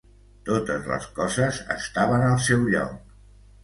Totes 0.47 0.87
les 0.93 1.05
coses 1.21 1.61
estaven 1.79 2.29
al 2.33 2.45
seu 2.51 2.69
lloc. 2.77 3.19